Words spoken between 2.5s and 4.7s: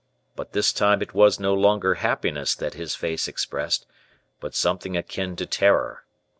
that his face expressed, but